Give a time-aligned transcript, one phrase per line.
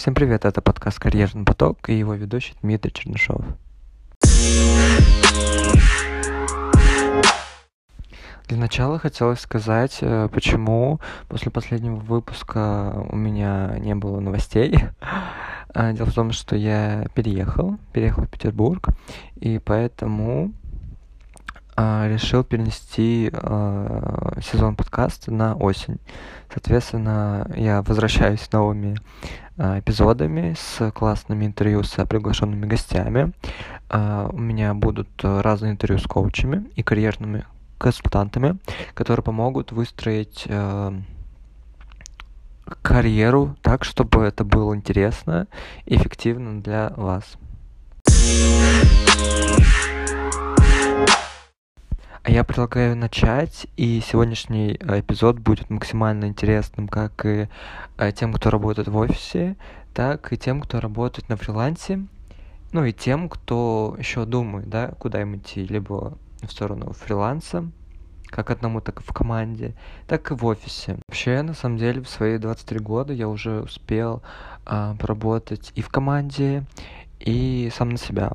[0.00, 3.44] Всем привет, это подкаст «Карьерный поток» и его ведущий Дмитрий Чернышов.
[8.48, 14.74] Для начала хотелось сказать, э, почему после последнего выпуска у меня не было новостей.
[15.72, 18.88] А, дело в том, что я переехал, переехал в Петербург,
[19.36, 20.52] и поэтому
[22.08, 25.98] решил перенести а, сезон подкаста на осень.
[26.52, 28.96] Соответственно, я возвращаюсь с новыми
[29.56, 33.32] а, эпизодами, с классными интервью с приглашенными гостями.
[33.92, 37.44] У меня будут разные интервью с коучами и карьерными
[37.76, 38.58] консультантами,
[38.94, 40.46] которые помогут выстроить
[42.82, 45.48] карьеру так, чтобы это было интересно
[45.86, 47.36] и эффективно для вас.
[52.22, 57.48] А я предлагаю начать, и сегодняшний э, эпизод будет максимально интересным как и
[57.96, 59.56] э, тем, кто работает в офисе,
[59.94, 62.04] так и тем, кто работает на фрилансе,
[62.72, 67.70] ну и тем, кто еще думает, да, куда им идти, либо в сторону фриланса,
[68.26, 69.74] как одному, так и в команде,
[70.06, 70.98] так и в офисе.
[71.08, 74.22] Вообще, на самом деле, в свои 23 года я уже успел
[74.66, 76.64] а, поработать и в команде,
[77.18, 78.32] и сам на себя.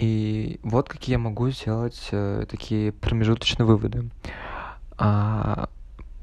[0.00, 4.08] И вот какие я могу сделать э, такие промежуточные выводы.
[4.96, 5.68] А,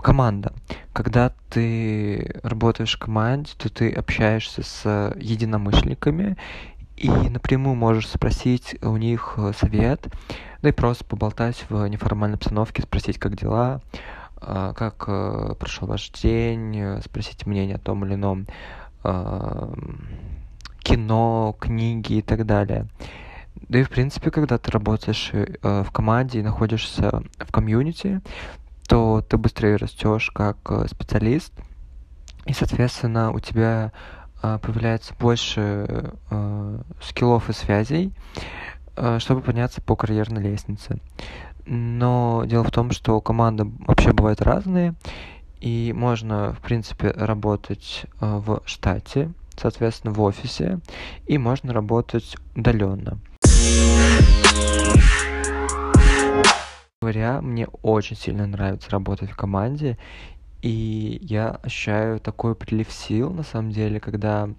[0.01, 0.51] команда.
[0.93, 6.37] Когда ты работаешь в команде, то ты общаешься с единомышленниками
[6.95, 10.07] и напрямую можешь спросить у них э, совет,
[10.63, 13.81] да и просто поболтать в неформальной обстановке, спросить, как дела,
[14.41, 18.47] а, как э, прошел ваш день, э, спросить мнение о том или ином
[20.79, 22.87] кино, книги и так далее.
[23.69, 28.21] Да и, в принципе, когда ты работаешь э, в команде и находишься в комьюнити,
[28.87, 31.53] то ты быстрее растешь как э, специалист,
[32.45, 33.91] и, соответственно, у тебя
[34.41, 38.13] э, появляется больше э, скиллов и связей,
[38.95, 40.99] э, чтобы подняться по карьерной лестнице.
[41.65, 44.95] Но дело в том, что команды вообще бывают разные,
[45.59, 50.79] и можно, в принципе, работать э, в штате, соответственно, в офисе,
[51.25, 53.19] и можно работать удаленно
[57.07, 59.97] говоря, мне очень сильно нравится работать в команде,
[60.61, 64.49] и я ощущаю такой прилив сил, на самом деле, когда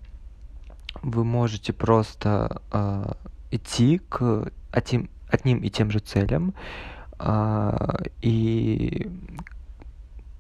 [1.02, 3.12] вы можете просто э,
[3.50, 6.54] идти к одним, одним и тем же целям,
[7.18, 9.10] э, и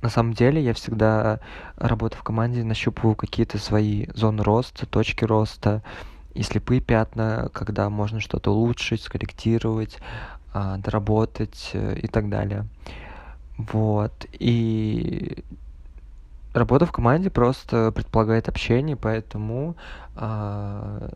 [0.00, 1.40] на самом деле я всегда,
[1.76, 5.82] работая в команде, нащупываю какие-то свои зоны роста, точки роста,
[6.34, 9.98] и слепые пятна, когда можно что-то улучшить, скорректировать,
[10.52, 12.66] а, доработать э, и так далее.
[13.56, 14.26] Вот.
[14.32, 15.44] И
[16.54, 19.76] работа в команде просто предполагает общение, поэтому
[20.14, 21.10] а,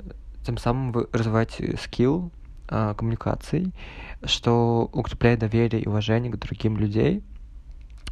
[0.45, 2.31] тем самым вы развиваете скилл
[2.69, 3.73] а, коммуникаций,
[4.25, 7.23] что укрепляет доверие и уважение к другим людей,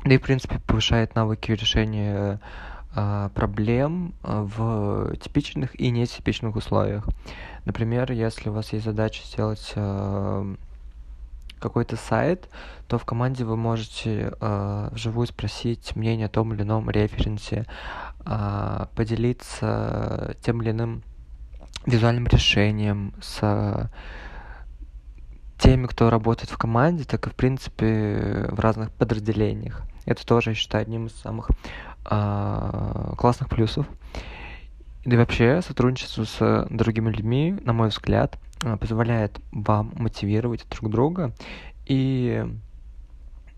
[0.04, 2.40] да и, в принципе, повышает навыки решения
[3.34, 7.06] проблем а, в типичных и нетипичных условиях.
[7.64, 10.54] Например, если у вас есть задача сделать а,
[11.60, 12.48] какой-то сайт,
[12.88, 17.66] то в команде вы можете вживую спросить мнение о том или ином референсе,
[18.96, 21.02] поделиться тем или иным
[21.84, 23.90] визуальным решением с
[25.58, 29.82] теми, кто работает в команде, так и, в принципе, в разных подразделениях.
[30.06, 33.86] Это тоже, я считаю, одним из самых а, классных плюсов.
[35.04, 40.90] Да и вообще сотрудничество с другими людьми, на мой взгляд, а, позволяет вам мотивировать друг
[40.90, 41.32] друга
[41.86, 42.46] и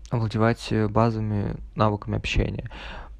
[0.09, 2.69] овладевать базовыми навыками общения.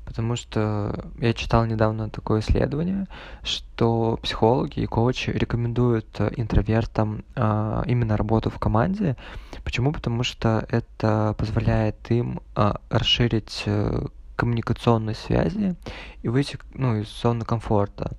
[0.05, 3.07] Потому что я читал недавно такое исследование,
[3.41, 9.17] что психологи и коучи рекомендуют интровертам а, именно работу в команде.
[9.63, 9.91] Почему?
[9.91, 14.05] Потому что это позволяет им а, расширить э,
[14.35, 15.75] коммуникационной связи
[16.21, 18.17] и выйти ну, из зоны комфорта,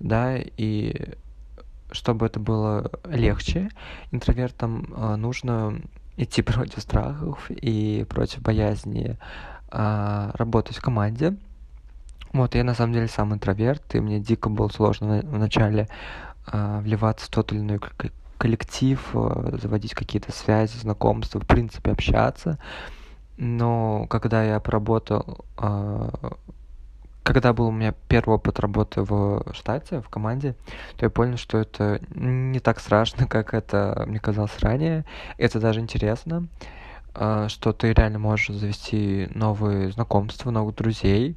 [0.00, 1.14] да, и
[1.90, 3.70] чтобы это было легче,
[4.10, 5.80] интровертам э, нужно
[6.16, 9.16] идти против страхов и против боязни
[9.70, 11.36] э, работать в команде.
[12.32, 15.88] Вот, я на самом деле сам интроверт, и мне дико было сложно вначале
[16.52, 17.80] э, вливаться в тот или иной
[18.38, 19.00] коллектив,
[19.62, 22.58] заводить какие-то связи, знакомства, в принципе, общаться
[23.36, 26.10] но когда я поработал а,
[27.24, 30.54] когда был у меня первый опыт работы в штате, в команде,
[30.96, 35.04] то я понял, что это не так страшно, как это мне казалось ранее.
[35.38, 36.46] Это даже интересно,
[37.14, 41.36] а, что ты реально можешь завести новые знакомства, новых друзей.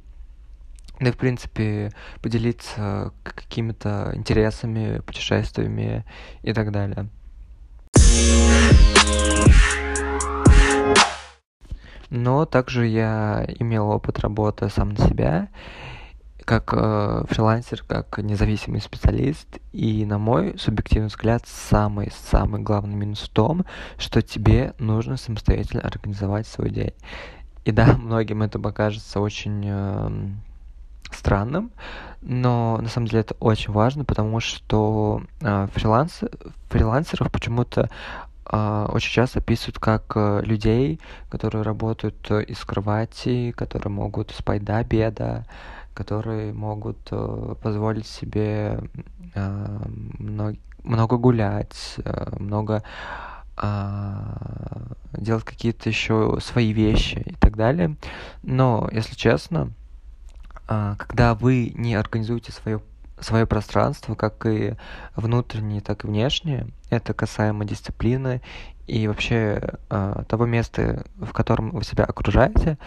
[1.00, 1.90] да и в принципе
[2.20, 6.04] поделиться какими-то интересами, путешествиями
[6.42, 7.08] и так далее.
[12.10, 15.48] Но также я имел опыт работы сам на себя,
[16.44, 19.46] как э, фрилансер, как независимый специалист.
[19.72, 23.66] И на мой субъективный взгляд, самый-самый главный минус в том,
[23.98, 26.94] что тебе нужно самостоятельно организовать свой день.
[27.66, 30.10] И да, многим это покажется очень э,
[31.10, 31.70] странным,
[32.22, 36.20] но на самом деле это очень важно, потому что э, фриланс,
[36.70, 37.90] фрилансеров почему-то
[38.50, 44.78] очень часто описывают как э, людей, которые работают э, из кровати, которые могут спать до
[44.78, 45.44] обеда,
[45.94, 48.80] которые могут э, позволить себе
[49.34, 49.78] э,
[50.18, 51.96] много, гулять,
[52.38, 52.82] много
[53.60, 57.96] а, делать какие-то еще свои вещи и так далее.
[58.44, 59.72] Но, если честно,
[60.68, 62.80] а, когда вы не организуете свое
[63.20, 64.74] свое пространство, как и
[65.16, 66.68] внутреннее, так и внешнее.
[66.90, 68.40] Это касаемо дисциплины
[68.86, 69.60] и вообще
[69.90, 72.78] э, того места, в котором вы себя окружаете,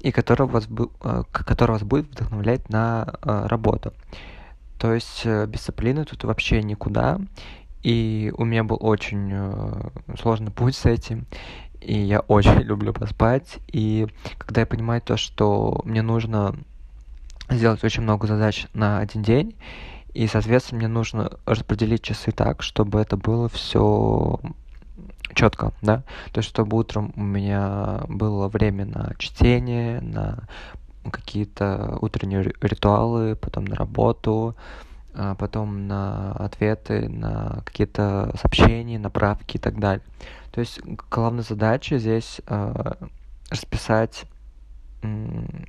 [0.00, 3.92] и которое вас, э, которое вас будет вдохновлять на э, работу.
[4.78, 7.18] То есть э, без дисциплины тут вообще никуда.
[7.82, 11.26] И у меня был очень э, сложный путь с этим.
[11.80, 13.58] И я очень люблю поспать.
[13.66, 14.06] И
[14.38, 16.54] когда я понимаю то, что мне нужно
[17.50, 19.56] сделать очень много задач на один день,
[20.14, 24.40] и, соответственно, мне нужно распределить часы так, чтобы это было все
[25.34, 26.02] четко, да,
[26.32, 30.44] то есть чтобы утром у меня было время на чтение, на
[31.10, 34.56] какие-то утренние ритуалы, потом на работу,
[35.14, 40.04] а потом на ответы, на какие-то сообщения, направки и так далее.
[40.52, 40.80] То есть
[41.10, 42.92] главная задача здесь э,
[43.50, 44.24] расписать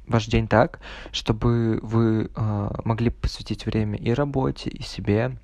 [0.07, 0.79] ваш день так,
[1.11, 5.37] чтобы вы э, могли посвятить время и работе, и себе,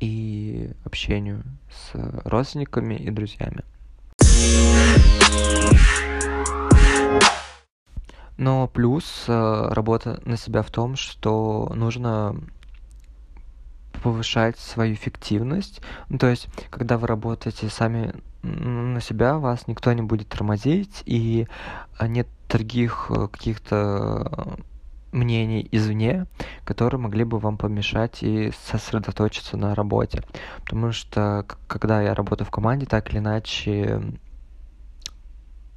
[0.00, 1.92] и общению с
[2.24, 3.64] родственниками и друзьями.
[8.36, 12.36] Но плюс э, работа на себя в том, что нужно
[14.02, 15.80] повышать свою эффективность.
[16.10, 21.48] Ну, то есть, когда вы работаете сами на себя, вас никто не будет тормозить, и
[21.98, 24.58] а, нет других э, каких-то
[25.12, 26.26] мнений извне,
[26.64, 30.22] которые могли бы вам помешать и сосредоточиться на работе.
[30.64, 34.02] Потому что, когда я работаю в команде, так или иначе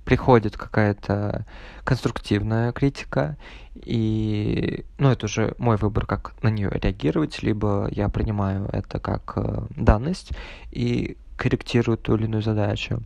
[0.04, 1.46] приходит какая-то
[1.84, 3.38] конструктивная критика,
[3.76, 9.34] и, ну, это уже мой выбор, как на нее реагировать, либо я принимаю это как
[9.36, 10.32] э, данность
[10.72, 13.02] и корректирую ту или иную задачу,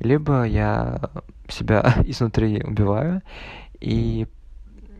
[0.00, 1.00] либо я
[1.48, 3.22] себя изнутри убиваю
[3.80, 4.26] и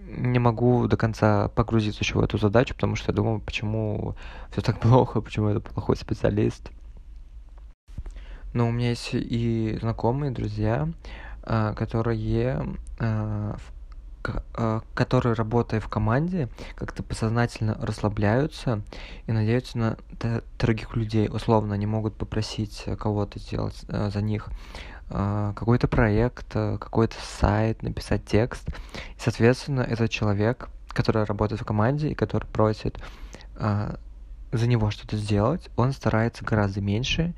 [0.07, 4.15] не могу до конца погрузиться еще в эту задачу, потому что я думаю, почему
[4.53, 6.71] все так плохо, почему это плохой специалист.
[8.55, 10.89] Но у меня есть и знакомые, друзья,
[11.43, 13.57] а, которые а, а,
[14.95, 18.83] которые, работая в команде, как-то подсознательно расслабляются
[19.27, 19.97] и надеются на
[20.59, 21.29] других людей.
[21.29, 24.49] Условно, они могут попросить кого-то сделать за них
[25.09, 28.69] какой-то проект, какой-то сайт, написать текст.
[28.69, 32.99] И, соответственно, этот человек, который работает в команде и который просит
[33.55, 37.35] за него что-то сделать, он старается гораздо меньше,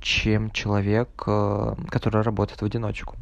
[0.00, 3.16] чем человек, который работает в одиночку.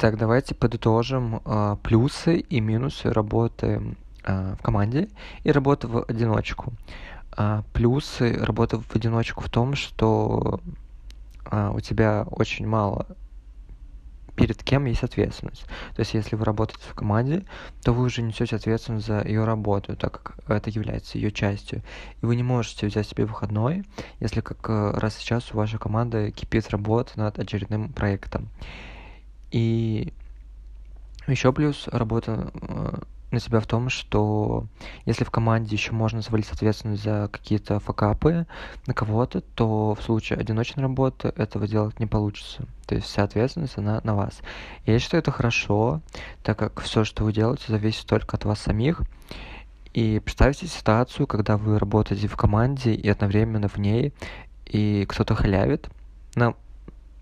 [0.00, 5.08] Итак, давайте подытожим э, плюсы и минусы работы э, в команде
[5.42, 6.72] и работы в одиночку.
[7.36, 10.60] Э, плюсы работы в одиночку в том, что
[11.50, 13.08] э, у тебя очень мало
[14.36, 15.64] перед кем есть ответственность.
[15.96, 17.44] То есть, если вы работаете в команде,
[17.82, 21.82] то вы уже несете ответственность за ее работу, так как это является ее частью.
[22.22, 23.82] И вы не можете взять себе выходной,
[24.20, 28.48] если как раз сейчас у вашей команды кипит работа над очередным проектом.
[29.50, 30.12] И
[31.26, 32.98] еще плюс работа э,
[33.30, 34.66] на себя в том, что
[35.04, 38.46] если в команде еще можно свалить ответственность за какие-то факапы
[38.86, 42.64] на кого-то, то в случае одиночной работы этого делать не получится.
[42.86, 44.40] То есть вся ответственность, она на вас.
[44.86, 46.00] Я считаю это хорошо,
[46.42, 49.02] так как все, что вы делаете, зависит только от вас самих.
[49.92, 54.12] И представьте ситуацию, когда вы работаете в команде и одновременно в ней,
[54.64, 55.88] и кто-то халявит.
[56.34, 56.54] На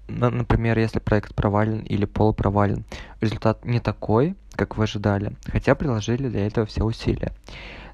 [0.09, 2.85] например, если проект провален или полупровален,
[3.21, 7.33] результат не такой, как вы ожидали, хотя приложили для этого все усилия.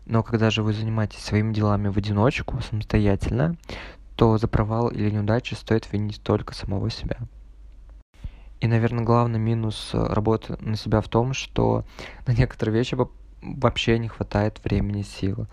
[0.07, 3.57] Но когда же вы занимаетесь своими делами в одиночку, самостоятельно,
[4.17, 7.19] то за провал или неудачу стоит винить только самого себя.
[8.61, 11.85] И, наверное, главный минус работы на себя в том, что
[12.27, 12.97] на некоторые вещи
[13.41, 15.47] вообще не хватает времени и силы.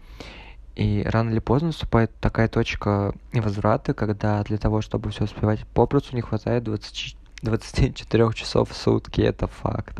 [0.80, 6.16] И рано или поздно наступает такая точка невозврата, когда для того, чтобы все успевать попросту,
[6.16, 10.00] не хватает 20, 24 часов в сутки, это факт.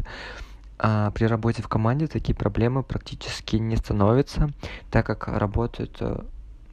[0.78, 4.52] А при работе в команде такие проблемы практически не становятся,
[4.90, 6.22] так как работает э,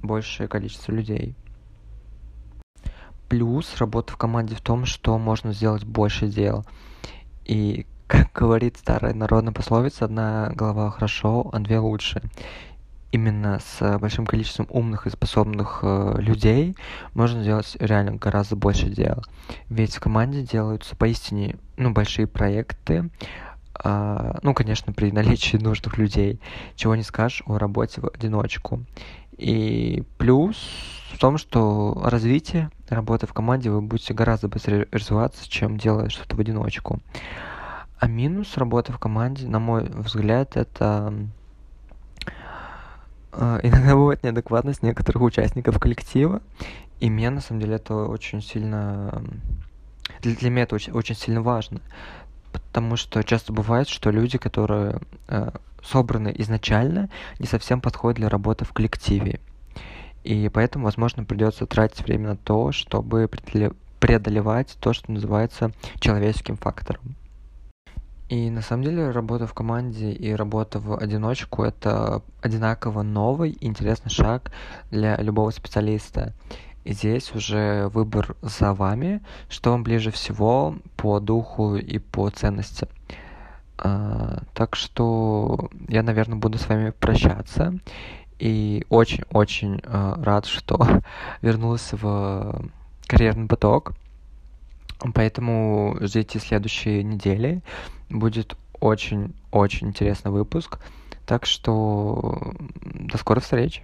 [0.02, 1.34] большее количество людей.
[3.28, 6.64] Плюс работа в команде в том, что можно сделать больше дел.
[7.44, 12.22] И, как говорит старая народная пословица, одна голова хорошо, а две лучше
[13.12, 16.76] именно с большим количеством умных и способных э, людей
[17.14, 19.22] можно сделать реально гораздо больше дел.
[19.68, 23.10] Ведь в команде делаются поистине ну, большие проекты,
[23.82, 26.40] э, ну, конечно, при наличии нужных людей,
[26.74, 28.84] чего не скажешь о работе в одиночку.
[29.36, 30.56] И плюс
[31.12, 36.36] в том, что развитие работы в команде вы будете гораздо быстрее развиваться, чем делая что-то
[36.36, 37.00] в одиночку.
[37.98, 41.14] А минус работы в команде, на мой взгляд, это
[43.62, 46.40] иногда бывает неадекватность некоторых участников коллектива,
[47.00, 49.22] и мне на самом деле это очень сильно...
[50.22, 51.80] Для, для меня это очень, очень сильно важно,
[52.52, 55.50] потому что часто бывает, что люди, которые э,
[55.82, 59.40] собраны изначально, не совсем подходят для работы в коллективе.
[60.24, 63.28] И поэтому, возможно, придется тратить время на то, чтобы
[64.00, 67.14] преодолевать то, что называется человеческим фактором.
[68.28, 74.10] И на самом деле работа в команде и работа в одиночку это одинаково новый интересный
[74.10, 74.50] шаг
[74.90, 76.34] для любого специалиста.
[76.84, 82.88] И здесь уже выбор за вами, что вам ближе всего по духу и по ценности.
[83.78, 87.78] А, так что я, наверное, буду с вами прощаться.
[88.38, 91.02] И очень-очень а, рад, что
[91.42, 92.70] вернулся в
[93.06, 93.92] карьерный поток.
[95.14, 97.62] Поэтому ждите следующие недели.
[98.08, 100.78] Будет очень-очень интересный выпуск.
[101.26, 103.82] Так что до скорых встреч.